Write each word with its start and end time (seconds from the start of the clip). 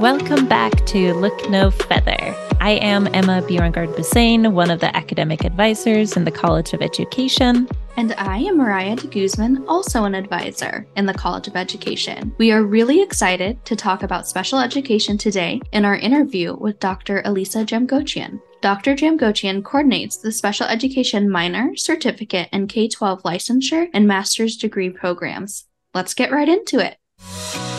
Welcome 0.00 0.46
back 0.46 0.84
to 0.88 1.14
Look 1.14 1.48
No 1.48 1.70
Feather. 1.70 2.34
I 2.60 2.72
am 2.72 3.06
Emma 3.14 3.40
Bjorngard 3.40 3.94
Busain, 3.94 4.52
one 4.52 4.70
of 4.70 4.78
the 4.78 4.94
academic 4.94 5.42
advisors 5.42 6.18
in 6.18 6.24
the 6.24 6.30
College 6.30 6.74
of 6.74 6.82
Education. 6.82 7.66
And 7.96 8.12
I 8.18 8.36
am 8.40 8.58
Mariah 8.58 8.96
de 8.96 9.06
Guzman, 9.06 9.64
also 9.66 10.04
an 10.04 10.14
advisor 10.14 10.86
in 10.96 11.06
the 11.06 11.14
College 11.14 11.48
of 11.48 11.56
Education. 11.56 12.34
We 12.36 12.52
are 12.52 12.62
really 12.62 13.00
excited 13.00 13.64
to 13.64 13.74
talk 13.74 14.02
about 14.02 14.28
special 14.28 14.58
education 14.58 15.16
today 15.16 15.62
in 15.72 15.86
our 15.86 15.96
interview 15.96 16.54
with 16.56 16.78
Dr. 16.78 17.22
Elisa 17.24 17.64
Jamgochian. 17.64 18.38
Dr. 18.60 18.94
Jamgochian 18.94 19.64
coordinates 19.64 20.18
the 20.18 20.30
special 20.30 20.66
education 20.66 21.30
minor, 21.30 21.74
certificate, 21.74 22.50
and 22.52 22.68
K 22.68 22.86
12 22.86 23.22
licensure 23.22 23.88
and 23.94 24.06
master's 24.06 24.58
degree 24.58 24.90
programs. 24.90 25.64
Let's 25.94 26.12
get 26.12 26.32
right 26.32 26.50
into 26.50 26.80
it. 26.80 27.75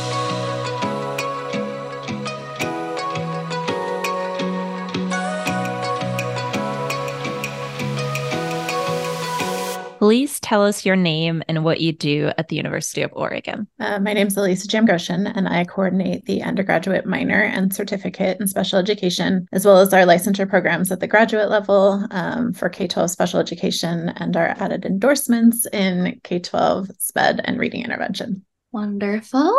Please 9.98 10.40
tell 10.40 10.64
us 10.64 10.86
your 10.86 10.96
name 10.96 11.42
and 11.48 11.64
what 11.64 11.82
you 11.82 11.92
do 11.92 12.32
at 12.38 12.50
the 12.50 12.56
University 12.56 13.02
of 13.02 13.12
Oregon. 13.14 13.68
Uh, 13.80 14.00
my 14.00 14.14
name 14.14 14.28
is 14.28 14.38
Elisa 14.38 14.68
Jamgochian, 14.68 15.32
and 15.36 15.48
I 15.48 15.64
coordinate 15.64 16.26
the 16.26 16.44
undergraduate 16.44 17.08
minor 17.08 17.42
and 17.42 17.74
certificate 17.74 18.40
in 18.40 18.48
special 18.48 18.78
education, 18.78 19.48
as 19.52 19.66
well 19.66 19.80
as 19.80 19.92
our 19.94 20.04
licensure 20.04 20.48
programs 20.48 20.92
at 20.92 21.00
the 21.00 21.08
graduate 21.08 21.50
level 21.50 22.06
um, 22.12 22.54
for 22.54 22.70
K 22.70 22.88
12 22.88 23.10
special 23.10 23.40
education 23.40 24.10
and 24.10 24.38
our 24.38 24.50
added 24.60 24.86
endorsements 24.86 25.66
in 25.74 26.20
K 26.24 26.40
12 26.40 26.92
SPED 27.00 27.42
and 27.44 27.60
reading 27.60 27.84
intervention. 27.84 28.46
Wonderful. 28.72 29.58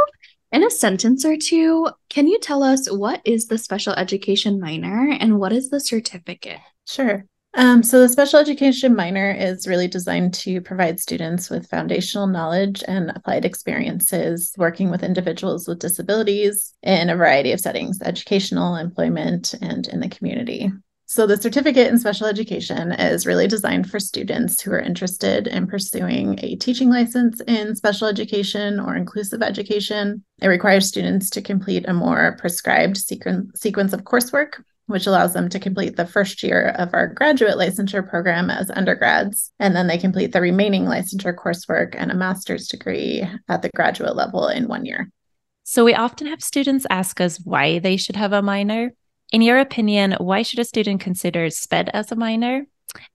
In 0.53 0.65
a 0.65 0.71
sentence 0.71 1.25
or 1.25 1.37
two, 1.37 1.89
can 2.09 2.29
you 2.29 2.39
tell 2.39 2.63
us 2.63 2.91
what 2.91 3.21
is 3.25 3.49
the 3.49 3.59
special 3.59 3.93
education 3.95 4.61
minor 4.61 5.11
and 5.19 5.41
what 5.41 5.53
is 5.53 5.69
the 5.69 5.81
certificate? 5.81 6.61
Sure. 6.87 7.27
Um, 7.55 7.83
so, 7.83 8.01
the 8.01 8.09
special 8.09 8.39
education 8.39 8.95
minor 8.95 9.31
is 9.31 9.67
really 9.67 9.89
designed 9.89 10.35
to 10.35 10.61
provide 10.61 11.01
students 11.01 11.49
with 11.49 11.69
foundational 11.69 12.27
knowledge 12.27 12.85
and 12.87 13.11
applied 13.11 13.45
experiences 13.45 14.53
working 14.59 14.91
with 14.91 15.03
individuals 15.03 15.67
with 15.67 15.79
disabilities 15.79 16.75
in 16.83 17.09
a 17.09 17.17
variety 17.17 17.53
of 17.53 17.61
settings 17.61 18.01
educational, 18.03 18.77
employment, 18.77 19.55
and 19.63 19.89
in 19.89 20.01
the 20.01 20.11
community. 20.11 20.71
So, 21.07 21.27
the 21.27 21.39
certificate 21.39 21.87
in 21.87 21.99
special 21.99 22.27
education 22.27 22.93
is 22.93 23.27
really 23.27 23.49
designed 23.49 23.91
for 23.91 23.99
students 23.99 24.61
who 24.61 24.73
are 24.73 24.79
interested 24.79 25.47
in 25.47 25.67
pursuing 25.67 26.39
a 26.43 26.57
teaching 26.57 26.91
license 26.91 27.41
in 27.49 27.75
special 27.75 28.09
education 28.09 28.79
or 28.79 28.95
inclusive 28.95 29.41
education. 29.41 30.23
It 30.43 30.49
requires 30.49 30.87
students 30.87 31.31
to 31.31 31.41
complete 31.41 31.89
a 31.89 31.95
more 31.95 32.37
prescribed 32.39 32.97
sequen- 32.97 33.57
sequence 33.57 33.95
of 33.95 34.05
coursework 34.05 34.63
which 34.89 35.07
allows 35.07 35.35
them 35.35 35.49
to 35.51 35.61
complete 35.61 35.97
the 35.97 36.07
first 36.07 36.43
year 36.43 36.71
of 36.79 36.93
our 36.95 37.07
graduate 37.07 37.57
licensure 37.57 38.07
program 38.07 38.51
as 38.51 38.71
undergrads. 38.71 39.53
And 39.61 39.77
then 39.77 39.87
they 39.87 39.99
complete 39.99 40.33
the 40.33 40.41
remaining 40.41 40.87
licensure 40.87 41.35
coursework 41.35 41.95
and 41.97 42.11
a 42.11 42.17
master's 42.17 42.69
degree 42.69 43.23
at 43.49 43.63
the 43.63 43.71
graduate 43.77 44.17
level 44.17 44.49
in 44.49 44.67
one 44.67 44.85
year. 44.85 45.11
So, 45.65 45.85
we 45.85 45.95
often 45.95 46.27
have 46.27 46.43
students 46.43 46.87
ask 46.89 47.21
us 47.21 47.39
why 47.45 47.79
they 47.79 47.99
should 47.99 48.17
have 48.17 48.33
a 48.33 48.41
minor. 48.41 48.93
In 49.31 49.43
your 49.43 49.59
opinion, 49.59 50.13
why 50.19 50.41
should 50.41 50.59
a 50.59 50.65
student 50.65 51.03
consider 51.03 51.51
SPED 51.51 51.91
as 51.93 52.11
a 52.11 52.17
minor? 52.17 52.67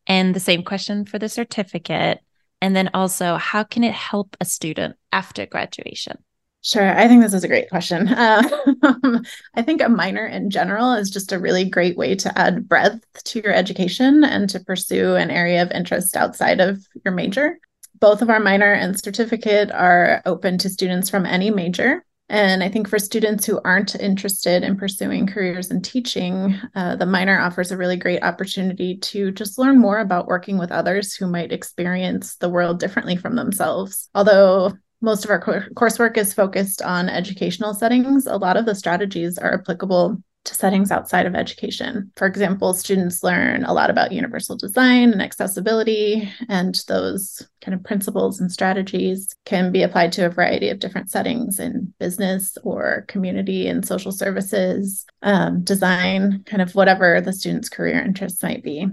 And 0.05 0.35
the 0.35 0.39
same 0.39 0.63
question 0.63 1.05
for 1.05 1.17
the 1.17 1.29
certificate. 1.29 2.19
And 2.61 2.75
then 2.75 2.91
also, 2.93 3.37
how 3.37 3.63
can 3.63 3.83
it 3.83 3.93
help 3.93 4.37
a 4.39 4.45
student 4.45 4.95
after 5.11 5.47
graduation? 5.47 6.23
Sure. 6.65 6.97
I 6.97 7.09
think 7.09 7.21
this 7.21 7.33
is 7.33 7.43
a 7.43 7.49
great 7.49 7.69
question. 7.69 8.07
Uh, 8.07 8.41
I 9.53 9.61
think 9.61 9.81
a 9.81 9.89
minor 9.89 10.25
in 10.25 10.49
general 10.49 10.93
is 10.93 11.09
just 11.09 11.33
a 11.33 11.39
really 11.39 11.65
great 11.65 11.97
way 11.97 12.15
to 12.15 12.39
add 12.39 12.69
breadth 12.69 13.05
to 13.25 13.41
your 13.41 13.53
education 13.53 14.23
and 14.23 14.49
to 14.49 14.61
pursue 14.61 15.15
an 15.15 15.29
area 15.29 15.61
of 15.61 15.71
interest 15.71 16.15
outside 16.15 16.61
of 16.61 16.87
your 17.03 17.13
major. 17.13 17.59
Both 17.99 18.21
of 18.21 18.29
our 18.29 18.39
minor 18.39 18.71
and 18.71 18.97
certificate 18.97 19.71
are 19.73 20.21
open 20.25 20.57
to 20.59 20.69
students 20.69 21.09
from 21.09 21.25
any 21.25 21.51
major. 21.51 22.05
And 22.29 22.63
I 22.63 22.69
think 22.69 22.87
for 22.87 22.97
students 22.97 23.45
who 23.45 23.59
aren't 23.65 23.95
interested 23.95 24.63
in 24.63 24.77
pursuing 24.77 25.27
careers 25.27 25.69
in 25.69 25.81
teaching, 25.81 26.57
uh, 26.75 26.95
the 26.95 27.05
minor 27.05 27.37
offers 27.37 27.73
a 27.73 27.77
really 27.77 27.97
great 27.97 28.23
opportunity 28.23 28.97
to 28.99 29.31
just 29.31 29.59
learn 29.59 29.79
more 29.79 29.99
about 29.99 30.27
working 30.27 30.57
with 30.57 30.71
others 30.71 31.13
who 31.13 31.27
might 31.27 31.51
experience 31.51 32.37
the 32.37 32.49
world 32.49 32.79
differently 32.79 33.17
from 33.17 33.35
themselves. 33.35 34.09
Although 34.15 34.71
most 35.03 35.25
of 35.25 35.29
our 35.29 35.41
coursework 35.75 36.17
is 36.17 36.33
focused 36.33 36.81
on 36.81 37.09
educational 37.09 37.73
settings. 37.73 38.25
A 38.25 38.37
lot 38.37 38.55
of 38.55 38.65
the 38.65 38.73
strategies 38.73 39.37
are 39.37 39.53
applicable 39.53 40.23
to 40.45 40.55
settings 40.55 40.91
outside 40.91 41.25
of 41.25 41.35
education. 41.35 42.11
For 42.15 42.25
example, 42.25 42.73
students 42.73 43.23
learn 43.23 43.63
a 43.63 43.73
lot 43.73 43.89
about 43.89 44.11
universal 44.11 44.55
design 44.55 45.11
and 45.11 45.21
accessibility, 45.21 46.31
and 46.49 46.75
those 46.87 47.47
kind 47.61 47.75
of 47.75 47.83
principles 47.83 48.39
and 48.39 48.51
strategies 48.51 49.33
can 49.45 49.71
be 49.71 49.83
applied 49.83 50.13
to 50.13 50.25
a 50.25 50.29
variety 50.29 50.69
of 50.69 50.79
different 50.79 51.09
settings 51.09 51.59
in 51.59 51.93
business 51.99 52.57
or 52.63 53.05
community 53.07 53.67
and 53.67 53.85
social 53.85 54.11
services, 54.11 55.05
um, 55.21 55.63
design, 55.63 56.43
kind 56.45 56.61
of 56.61 56.75
whatever 56.75 57.21
the 57.21 57.33
student's 57.33 57.69
career 57.69 58.01
interests 58.01 58.43
might 58.43 58.63
be. 58.63 58.87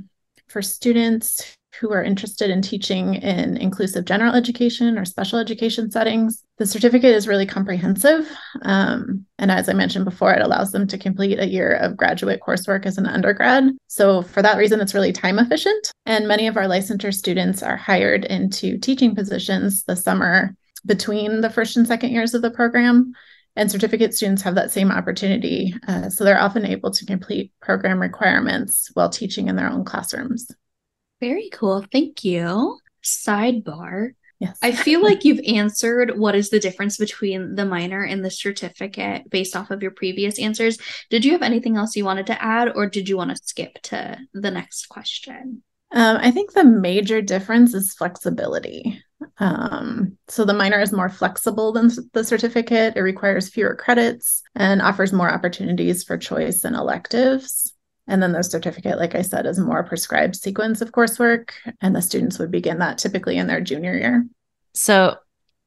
For 0.48 0.62
students 0.62 1.56
who 1.78 1.92
are 1.92 2.02
interested 2.02 2.50
in 2.50 2.62
teaching 2.62 3.14
in 3.14 3.56
inclusive 3.56 4.04
general 4.04 4.34
education 4.34 4.98
or 4.98 5.04
special 5.04 5.38
education 5.38 5.90
settings. 5.90 6.42
The 6.58 6.66
certificate 6.66 7.14
is 7.14 7.28
really 7.28 7.46
comprehensive. 7.46 8.28
Um, 8.62 9.24
and 9.38 9.50
as 9.50 9.68
I 9.68 9.72
mentioned 9.72 10.04
before, 10.04 10.32
it 10.32 10.42
allows 10.42 10.72
them 10.72 10.86
to 10.88 10.98
complete 10.98 11.38
a 11.38 11.48
year 11.48 11.74
of 11.74 11.96
graduate 11.96 12.40
coursework 12.40 12.86
as 12.86 12.98
an 12.98 13.06
undergrad. 13.06 13.70
So, 13.86 14.22
for 14.22 14.42
that 14.42 14.58
reason, 14.58 14.80
it's 14.80 14.94
really 14.94 15.12
time 15.12 15.38
efficient. 15.38 15.92
And 16.06 16.26
many 16.26 16.48
of 16.48 16.56
our 16.56 16.64
licensure 16.64 17.14
students 17.14 17.62
are 17.62 17.76
hired 17.76 18.24
into 18.24 18.78
teaching 18.78 19.14
positions 19.14 19.84
the 19.84 19.96
summer 19.96 20.54
between 20.84 21.40
the 21.40 21.50
first 21.50 21.76
and 21.76 21.86
second 21.86 22.10
years 22.10 22.34
of 22.34 22.42
the 22.42 22.50
program. 22.50 23.12
And 23.56 23.70
certificate 23.70 24.14
students 24.14 24.42
have 24.42 24.54
that 24.54 24.70
same 24.70 24.90
opportunity. 24.90 25.74
Uh, 25.86 26.08
so 26.08 26.24
they're 26.24 26.40
often 26.40 26.64
able 26.64 26.90
to 26.92 27.04
complete 27.04 27.52
program 27.60 28.00
requirements 28.00 28.90
while 28.94 29.10
teaching 29.10 29.48
in 29.48 29.56
their 29.56 29.68
own 29.68 29.84
classrooms. 29.84 30.48
Very 31.20 31.50
cool. 31.52 31.84
Thank 31.92 32.24
you. 32.24 32.78
Sidebar. 33.04 34.12
Yes. 34.38 34.58
I 34.62 34.72
feel 34.72 35.02
like 35.02 35.26
you've 35.26 35.44
answered 35.46 36.18
what 36.18 36.34
is 36.34 36.48
the 36.48 36.58
difference 36.58 36.96
between 36.96 37.56
the 37.56 37.66
minor 37.66 38.02
and 38.02 38.24
the 38.24 38.30
certificate 38.30 39.28
based 39.28 39.54
off 39.54 39.70
of 39.70 39.82
your 39.82 39.90
previous 39.90 40.38
answers. 40.38 40.78
Did 41.10 41.26
you 41.26 41.32
have 41.32 41.42
anything 41.42 41.76
else 41.76 41.94
you 41.94 42.06
wanted 42.06 42.26
to 42.28 42.42
add, 42.42 42.72
or 42.74 42.86
did 42.86 43.06
you 43.06 43.18
want 43.18 43.30
to 43.30 43.42
skip 43.44 43.74
to 43.82 44.18
the 44.32 44.50
next 44.50 44.86
question? 44.86 45.62
Um, 45.92 46.18
I 46.22 46.30
think 46.30 46.52
the 46.52 46.64
major 46.64 47.20
difference 47.20 47.74
is 47.74 47.92
flexibility. 47.92 49.02
Um, 49.36 50.16
so 50.28 50.46
the 50.46 50.54
minor 50.54 50.80
is 50.80 50.92
more 50.92 51.10
flexible 51.10 51.72
than 51.72 51.90
the 52.14 52.24
certificate. 52.24 52.96
It 52.96 53.02
requires 53.02 53.50
fewer 53.50 53.74
credits 53.74 54.42
and 54.54 54.80
offers 54.80 55.12
more 55.12 55.30
opportunities 55.30 56.02
for 56.04 56.16
choice 56.16 56.64
and 56.64 56.74
electives. 56.74 57.74
And 58.10 58.20
then 58.20 58.32
the 58.32 58.42
certificate, 58.42 58.98
like 58.98 59.14
I 59.14 59.22
said, 59.22 59.46
is 59.46 59.58
a 59.58 59.64
more 59.64 59.84
prescribed 59.84 60.34
sequence 60.34 60.80
of 60.80 60.90
coursework, 60.90 61.52
and 61.80 61.94
the 61.94 62.02
students 62.02 62.40
would 62.40 62.50
begin 62.50 62.80
that 62.80 62.98
typically 62.98 63.38
in 63.38 63.46
their 63.46 63.60
junior 63.60 63.96
year. 63.96 64.26
So, 64.74 65.16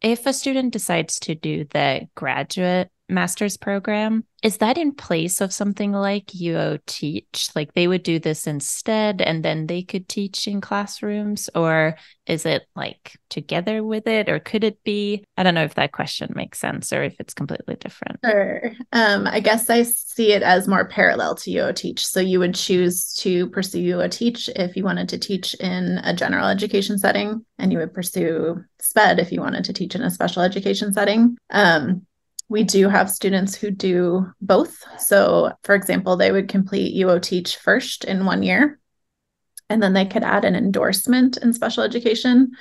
if 0.02 0.26
a 0.26 0.34
student 0.34 0.74
decides 0.74 1.22
to 1.22 1.36
do 1.36 1.64
the 1.64 2.10
graduate 2.16 2.92
master's 3.14 3.58
program, 3.58 4.26
is 4.44 4.58
that 4.58 4.78
in 4.78 4.94
place 4.94 5.40
of 5.40 5.54
something 5.54 5.94
like 5.94 6.28
UO 6.28 6.80
Teach? 6.86 7.50
Like 7.56 7.74
they 7.74 7.88
would 7.88 8.04
do 8.04 8.20
this 8.20 8.46
instead 8.46 9.22
and 9.22 9.44
then 9.44 9.68
they 9.68 9.84
could 9.84 10.10
teach 10.10 10.48
in 10.48 10.60
classrooms? 10.60 11.50
Or 11.56 11.96
is 12.28 12.46
it 12.46 12.64
like 12.76 13.18
together 13.30 13.84
with 13.84 14.06
it? 14.06 14.28
Or 14.28 14.40
could 14.40 14.66
it 14.66 14.84
be? 14.84 15.24
I 15.38 15.44
don't 15.44 15.56
know 15.56 15.64
if 15.64 15.76
that 15.76 15.94
question 15.94 16.34
makes 16.36 16.60
sense 16.60 16.92
or 16.92 17.04
if 17.04 17.16
it's 17.20 17.34
completely 17.34 17.76
different. 17.76 18.20
Sure. 18.26 18.72
Um, 18.92 19.28
I 19.28 19.40
guess 19.40 19.70
I 19.70 19.84
see 19.84 20.34
it 20.34 20.44
as 20.44 20.68
more 20.68 20.90
parallel 20.90 21.36
to 21.36 21.52
UO 21.52 21.74
Teach. 21.74 22.06
So 22.06 22.20
you 22.20 22.40
would 22.40 22.56
choose 22.56 23.14
to 23.20 23.48
pursue 23.50 23.96
UO 23.96 24.12
Teach 24.12 24.50
if 24.58 24.76
you 24.76 24.84
wanted 24.84 25.08
to 25.10 25.18
teach 25.18 25.54
in 25.56 26.00
a 26.04 26.14
general 26.14 26.48
education 26.48 26.98
setting, 26.98 27.46
and 27.58 27.72
you 27.72 27.78
would 27.78 27.94
pursue 27.94 28.64
SPED 28.80 29.20
if 29.20 29.32
you 29.32 29.40
wanted 29.40 29.64
to 29.66 29.74
teach 29.74 29.96
in 29.96 30.02
a 30.02 30.12
special 30.12 30.42
education 30.42 30.94
setting. 30.94 31.38
Um, 31.50 32.06
we 32.54 32.64
do 32.64 32.88
have 32.88 33.10
students 33.10 33.56
who 33.56 33.72
do 33.72 34.32
both. 34.40 34.86
So, 35.00 35.54
for 35.64 35.74
example, 35.74 36.16
they 36.16 36.32
would 36.32 36.48
complete 36.48 36.96
UO 37.04 37.20
Teach 37.20 37.56
first 37.56 38.06
in 38.06 38.26
one 38.26 38.44
year, 38.44 38.80
and 39.70 39.82
then 39.82 39.94
they 39.94 40.06
could 40.06 40.24
add 40.24 40.46
an 40.46 40.56
endorsement 40.56 41.38
in 41.38 41.52
special 41.52 41.82
education 41.82 42.52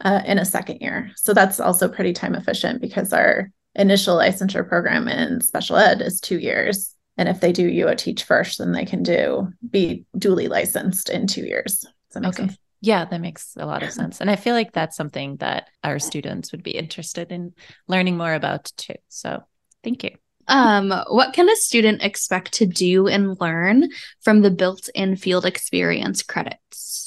uh, 0.00 0.20
in 0.26 0.40
a 0.40 0.44
second 0.44 0.78
year. 0.80 1.12
So, 1.14 1.32
that's 1.32 1.60
also 1.60 1.88
pretty 1.88 2.12
time 2.12 2.34
efficient 2.34 2.80
because 2.80 3.12
our 3.12 3.52
initial 3.76 4.16
licensure 4.16 4.68
program 4.68 5.06
in 5.06 5.40
special 5.40 5.76
ed 5.76 6.02
is 6.02 6.20
two 6.20 6.40
years. 6.40 6.92
And 7.16 7.28
if 7.28 7.38
they 7.40 7.52
do 7.52 7.70
UO 7.70 7.96
Teach 7.96 8.24
first, 8.24 8.58
then 8.58 8.72
they 8.72 8.84
can 8.84 9.04
do 9.04 9.52
be 9.70 10.06
duly 10.18 10.48
licensed 10.48 11.08
in 11.08 11.28
two 11.28 11.42
years. 11.42 11.82
Does 11.82 12.14
that 12.14 12.20
make 12.22 12.34
okay. 12.34 12.48
sense? 12.48 12.58
Yeah, 12.86 13.04
that 13.04 13.20
makes 13.20 13.56
a 13.56 13.66
lot 13.66 13.82
of 13.82 13.90
sense. 13.90 14.20
And 14.20 14.30
I 14.30 14.36
feel 14.36 14.54
like 14.54 14.72
that's 14.72 14.96
something 14.96 15.38
that 15.38 15.70
our 15.82 15.98
students 15.98 16.52
would 16.52 16.62
be 16.62 16.70
interested 16.70 17.32
in 17.32 17.52
learning 17.88 18.16
more 18.16 18.32
about 18.32 18.70
too. 18.76 18.94
So 19.08 19.42
thank 19.82 20.04
you. 20.04 20.10
Um, 20.46 20.92
what 21.08 21.32
can 21.32 21.48
a 21.48 21.56
student 21.56 22.04
expect 22.04 22.52
to 22.52 22.66
do 22.66 23.08
and 23.08 23.40
learn 23.40 23.90
from 24.20 24.42
the 24.42 24.52
built-in 24.52 25.16
field 25.16 25.44
experience 25.44 26.22
credits? 26.22 27.05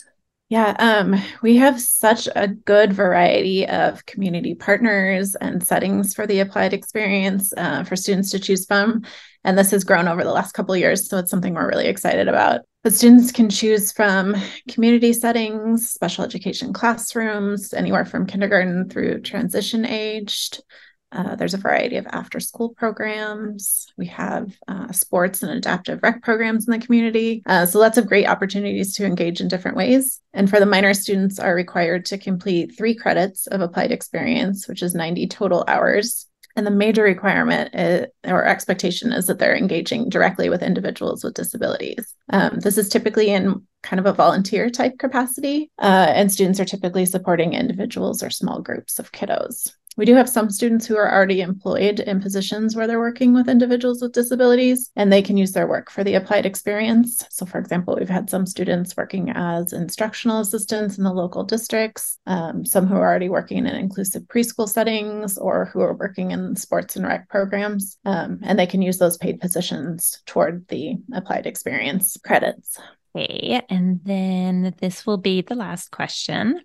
Yeah, 0.50 0.75
um, 0.80 1.16
we 1.44 1.57
have 1.57 1.80
such 1.80 2.28
a 2.36 2.48
good 2.48 2.92
variety 2.92 3.68
of 3.68 4.04
community 4.07 4.56
partners 4.56 5.36
and 5.36 5.63
settings 5.63 6.16
for 6.16 6.25
the 6.25 6.40
applied 6.40 6.74
experience 6.74 7.54
uh, 7.56 7.84
for 7.84 7.96
students 7.96 8.31
to 8.31 8.40
choose 8.40 8.66
from. 8.66 9.04
And 9.44 9.56
this 9.56 9.69
has 9.69 9.84
grown 9.84 10.07
over 10.07 10.24
the 10.24 10.31
last 10.31 10.54
couple 10.54 10.75
years. 10.75 11.07
So 11.07 11.19
it's 11.19 11.30
something 11.30 11.54
we're 11.54 11.69
really 11.69 11.86
excited 11.86 12.28
about. 12.28 12.62
But 12.84 12.94
students 12.94 13.31
can 13.31 13.51
choose 13.51 13.92
from 13.92 14.36
community 14.68 15.13
settings, 15.13 15.92
special 15.92 16.24
education 16.24 16.74
classrooms, 16.74 17.72
anywhere 17.72 18.06
from 18.06 18.25
kindergarten 18.25 18.90
through 18.90 19.22
transition 19.22 19.86
aged. 19.86 20.63
Uh, 21.11 21.35
there's 21.35 21.53
a 21.53 21.57
variety 21.57 21.97
of 21.97 22.06
after 22.07 22.39
school 22.39 22.69
programs. 22.69 23.88
We 23.97 24.07
have 24.07 24.56
uh, 24.67 24.91
sports 24.91 25.41
and 25.41 25.51
adaptive 25.51 26.01
rec 26.03 26.21
programs 26.21 26.67
in 26.67 26.71
the 26.71 26.85
community. 26.85 27.41
Uh, 27.45 27.65
so 27.65 27.79
lots 27.79 27.97
of 27.97 28.07
great 28.07 28.27
opportunities 28.27 28.95
to 28.95 29.06
engage 29.06 29.41
in 29.41 29.47
different 29.47 29.77
ways. 29.77 30.21
And 30.33 30.50
for 30.50 30.59
the 30.59 30.65
minor 30.65 30.94
students 30.94 31.39
are 31.39 31.56
required 31.56 32.06
to 32.06 32.17
complete 32.17 32.77
three 32.77 32.94
credits 32.94 33.47
of 33.47 33.61
applied 33.61 33.91
experience, 33.91 34.67
which 34.67 34.83
is 34.83 34.94
90 34.94 35.27
total 35.27 35.63
hours. 35.67 36.27
And 36.56 36.65
the 36.65 36.71
major 36.71 37.03
requirement 37.03 37.73
is, 37.73 38.07
or 38.25 38.44
expectation 38.44 39.13
is 39.13 39.27
that 39.27 39.39
they're 39.39 39.55
engaging 39.55 40.09
directly 40.09 40.50
with 40.50 40.62
individuals 40.62 41.23
with 41.23 41.35
disabilities. 41.35 42.13
Um, 42.31 42.59
this 42.59 42.77
is 42.77 42.89
typically 42.89 43.29
in 43.29 43.65
kind 43.81 44.00
of 44.00 44.05
a 44.05 44.13
volunteer 44.13 44.69
type 44.69 44.97
capacity, 45.00 45.71
uh, 45.79 46.12
and 46.13 46.31
students 46.31 46.59
are 46.59 46.65
typically 46.65 47.05
supporting 47.05 47.53
individuals 47.53 48.21
or 48.21 48.29
small 48.29 48.62
groups 48.62 49.00
of 49.00 49.12
kiddos. 49.12 49.71
We 49.97 50.06
do 50.06 50.15
have 50.15 50.30
some 50.30 50.50
students 50.50 50.86
who 50.86 50.95
are 50.95 51.12
already 51.12 51.41
employed 51.41 52.00
in 52.00 52.21
positions 52.21 52.75
where 52.75 52.88
they're 52.88 53.00
working 53.00 53.33
with 53.33 53.50
individuals 53.50 54.01
with 54.01 54.13
disabilities 54.13 54.91
and 54.95 55.12
they 55.12 55.21
can 55.21 55.36
use 55.36 55.51
their 55.51 55.68
work 55.68 55.91
for 55.91 56.03
the 56.03 56.15
applied 56.15 56.45
experience. 56.45 57.21
So, 57.30 57.45
for 57.45 57.57
example, 57.59 57.97
we've 57.97 58.07
had 58.07 58.30
some 58.30 58.45
students 58.45 58.95
working 58.95 59.30
as 59.31 59.74
instructional 59.74 60.39
assistants 60.39 60.97
in 60.97 61.03
the 61.03 61.12
local 61.12 61.44
districts, 61.44 62.18
um, 62.27 62.65
some 62.65 62.88
who 62.88 62.95
are 62.95 63.09
already 63.09 63.30
working 63.30 63.57
in 63.57 63.68
inclusive 63.68 64.24
preschool 64.24 64.69
settings 64.69 65.38
or 65.38 65.65
who 65.65 65.81
are 65.81 65.95
working 65.95 66.31
in 66.31 66.56
sports 66.56 66.95
and 66.95 67.06
rec 67.06 67.27
programs. 67.27 67.97
Um, 68.06 68.39
and 68.44 68.57
they 68.57 68.68
can 68.68 68.81
use 68.81 69.00
those 69.00 69.18
paid 69.18 69.41
positions 69.41 70.21
toward 70.25 70.68
the 70.69 70.95
applied 71.13 71.45
experience 71.45 72.15
credits. 72.24 72.80
Okay, 73.15 73.62
and 73.69 74.00
then 74.03 74.75
this 74.80 75.06
will 75.06 75.18
be 75.18 75.41
the 75.41 75.56
last 75.56 75.89
question. 75.89 76.62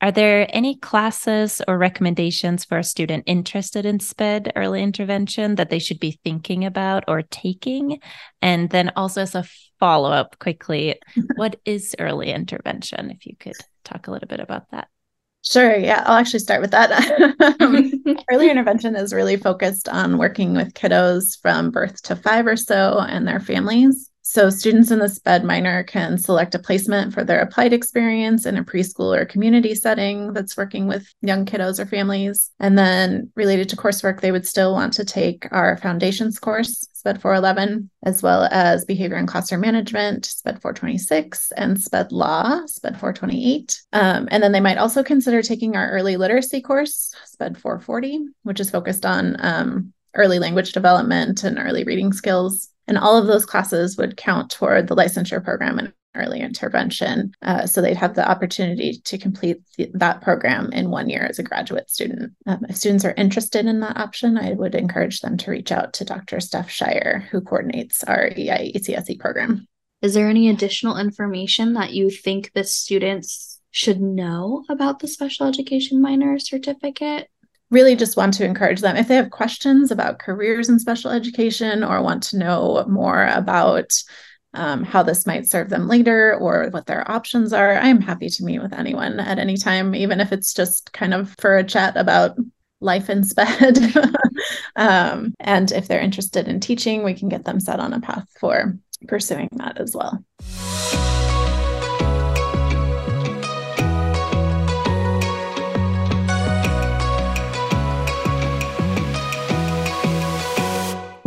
Are 0.00 0.12
there 0.12 0.46
any 0.50 0.76
classes 0.76 1.62
or 1.66 1.78
recommendations 1.78 2.64
for 2.64 2.78
a 2.78 2.84
student 2.84 3.24
interested 3.26 3.86
in 3.86 4.00
SPED 4.00 4.52
early 4.54 4.82
intervention 4.82 5.54
that 5.54 5.70
they 5.70 5.78
should 5.78 5.98
be 5.98 6.18
thinking 6.24 6.64
about 6.64 7.04
or 7.08 7.22
taking? 7.22 8.00
And 8.42 8.68
then 8.70 8.92
also 8.96 9.22
as 9.22 9.34
a 9.34 9.44
follow 9.80 10.10
up 10.10 10.38
quickly, 10.38 11.00
what 11.36 11.56
is 11.64 11.96
early 11.98 12.30
intervention? 12.30 13.10
If 13.10 13.24
you 13.24 13.36
could 13.38 13.56
talk 13.84 14.06
a 14.06 14.10
little 14.10 14.28
bit 14.28 14.40
about 14.40 14.70
that. 14.72 14.88
Sure. 15.44 15.76
Yeah, 15.76 16.02
I'll 16.06 16.16
actually 16.16 16.38
start 16.40 16.62
with 16.62 16.70
that. 16.70 17.60
um, 17.60 17.92
early 18.30 18.50
intervention 18.50 18.96
is 18.96 19.12
really 19.12 19.36
focused 19.36 19.88
on 19.88 20.16
working 20.16 20.54
with 20.54 20.72
kiddos 20.72 21.38
from 21.40 21.70
birth 21.70 22.02
to 22.04 22.16
five 22.16 22.46
or 22.46 22.56
so 22.56 22.98
and 22.98 23.28
their 23.28 23.40
families. 23.40 24.10
So, 24.34 24.50
students 24.50 24.90
in 24.90 24.98
the 24.98 25.08
SPED 25.08 25.44
minor 25.44 25.84
can 25.84 26.18
select 26.18 26.56
a 26.56 26.58
placement 26.58 27.14
for 27.14 27.22
their 27.22 27.40
applied 27.40 27.72
experience 27.72 28.46
in 28.46 28.56
a 28.56 28.64
preschool 28.64 29.16
or 29.16 29.24
community 29.24 29.76
setting 29.76 30.32
that's 30.32 30.56
working 30.56 30.88
with 30.88 31.06
young 31.20 31.46
kiddos 31.46 31.78
or 31.78 31.86
families. 31.86 32.50
And 32.58 32.76
then, 32.76 33.30
related 33.36 33.68
to 33.68 33.76
coursework, 33.76 34.22
they 34.22 34.32
would 34.32 34.44
still 34.44 34.72
want 34.72 34.92
to 34.94 35.04
take 35.04 35.46
our 35.52 35.76
foundations 35.76 36.40
course, 36.40 36.84
SPED 36.94 37.22
411, 37.22 37.88
as 38.02 38.24
well 38.24 38.48
as 38.50 38.84
behavior 38.84 39.18
and 39.18 39.28
classroom 39.28 39.60
management, 39.60 40.26
SPED 40.26 40.60
426, 40.60 41.52
and 41.52 41.80
SPED 41.80 42.10
law, 42.10 42.60
SPED 42.66 42.98
428. 42.98 43.82
Um, 43.92 44.26
and 44.32 44.42
then 44.42 44.50
they 44.50 44.58
might 44.58 44.78
also 44.78 45.04
consider 45.04 45.42
taking 45.42 45.76
our 45.76 45.88
early 45.90 46.16
literacy 46.16 46.60
course, 46.60 47.14
SPED 47.26 47.56
440, 47.56 48.30
which 48.42 48.58
is 48.58 48.68
focused 48.68 49.06
on 49.06 49.36
um, 49.38 49.92
early 50.14 50.40
language 50.40 50.72
development 50.72 51.44
and 51.44 51.56
early 51.56 51.84
reading 51.84 52.12
skills. 52.12 52.70
And 52.86 52.98
all 52.98 53.16
of 53.16 53.26
those 53.26 53.46
classes 53.46 53.96
would 53.96 54.16
count 54.16 54.50
toward 54.50 54.88
the 54.88 54.96
licensure 54.96 55.42
program 55.42 55.78
and 55.78 55.92
early 56.14 56.40
intervention. 56.40 57.32
Uh, 57.42 57.66
so 57.66 57.80
they'd 57.80 57.96
have 57.96 58.14
the 58.14 58.28
opportunity 58.28 59.00
to 59.04 59.18
complete 59.18 59.60
the, 59.76 59.90
that 59.94 60.20
program 60.20 60.72
in 60.72 60.90
one 60.90 61.08
year 61.08 61.26
as 61.26 61.38
a 61.38 61.42
graduate 61.42 61.90
student. 61.90 62.32
Um, 62.46 62.64
if 62.68 62.76
students 62.76 63.04
are 63.04 63.14
interested 63.16 63.66
in 63.66 63.80
that 63.80 63.96
option, 63.96 64.38
I 64.38 64.52
would 64.52 64.74
encourage 64.74 65.20
them 65.20 65.36
to 65.38 65.50
reach 65.50 65.72
out 65.72 65.92
to 65.94 66.04
Dr. 66.04 66.40
Steph 66.40 66.70
Shire, 66.70 67.26
who 67.30 67.40
coordinates 67.40 68.04
our 68.04 68.30
EI 68.36 68.72
program. 69.18 69.66
Is 70.02 70.14
there 70.14 70.28
any 70.28 70.48
additional 70.48 70.98
information 70.98 71.72
that 71.74 71.92
you 71.92 72.10
think 72.10 72.52
the 72.52 72.64
students 72.64 73.60
should 73.70 74.00
know 74.00 74.64
about 74.68 75.00
the 75.00 75.08
special 75.08 75.46
education 75.46 76.00
minor 76.00 76.38
certificate? 76.38 77.28
Really 77.70 77.96
just 77.96 78.16
want 78.16 78.34
to 78.34 78.44
encourage 78.44 78.80
them 78.80 78.96
if 78.96 79.08
they 79.08 79.16
have 79.16 79.30
questions 79.30 79.90
about 79.90 80.18
careers 80.18 80.68
in 80.68 80.78
special 80.78 81.10
education 81.10 81.82
or 81.82 82.02
want 82.02 82.22
to 82.24 82.38
know 82.38 82.84
more 82.88 83.26
about 83.26 83.90
um, 84.54 84.84
how 84.84 85.02
this 85.02 85.26
might 85.26 85.48
serve 85.48 85.68
them 85.68 85.88
later 85.88 86.34
or 86.36 86.68
what 86.70 86.86
their 86.86 87.10
options 87.10 87.52
are, 87.52 87.74
I'm 87.74 88.00
happy 88.00 88.28
to 88.28 88.44
meet 88.44 88.62
with 88.62 88.72
anyone 88.72 89.18
at 89.18 89.38
any 89.38 89.56
time, 89.56 89.94
even 89.94 90.20
if 90.20 90.32
it's 90.32 90.54
just 90.54 90.92
kind 90.92 91.12
of 91.12 91.34
for 91.38 91.58
a 91.58 91.64
chat 91.64 91.96
about 91.96 92.36
life 92.80 93.10
in 93.10 93.24
SPED. 93.24 93.96
um, 94.76 95.34
and 95.40 95.72
if 95.72 95.88
they're 95.88 96.00
interested 96.00 96.46
in 96.46 96.60
teaching, 96.60 97.02
we 97.02 97.14
can 97.14 97.28
get 97.28 97.44
them 97.44 97.58
set 97.58 97.80
on 97.80 97.92
a 97.92 98.00
path 98.00 98.28
for 98.38 98.78
pursuing 99.08 99.48
that 99.52 99.78
as 99.80 99.94
well. 99.94 100.24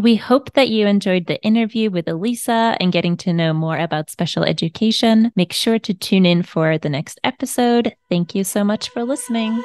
We 0.08 0.16
hope 0.16 0.54
that 0.54 0.70
you 0.70 0.88
enjoyed 0.88 1.26
the 1.26 1.38
interview 1.44 1.92
with 1.92 2.08
Elisa 2.08 2.78
and 2.80 2.94
getting 2.94 3.18
to 3.18 3.34
know 3.34 3.52
more 3.52 3.78
about 3.78 4.10
special 4.10 4.46
education. 4.46 5.34
Make 5.36 5.52
sure 5.52 5.80
to 5.80 5.94
tune 5.94 6.26
in 6.26 6.44
for 6.44 6.78
the 6.78 6.88
next 6.88 7.20
episode. 7.26 7.94
Thank 8.10 8.34
you 8.34 8.46
so 8.46 8.64
much 8.64 8.88
for 8.88 9.04
listening. 9.04 9.62